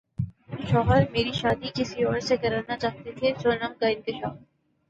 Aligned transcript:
شوہر 0.69 1.03
میری 1.11 1.31
شادی 1.31 1.69
کسی 1.75 2.03
اور 2.03 2.19
سے 2.19 2.37
کرانا 2.37 2.77
چاہتے 2.77 3.11
تھے 3.11 3.33
سونم 3.43 3.73
کا 3.79 3.87
انکشاف 3.87 4.35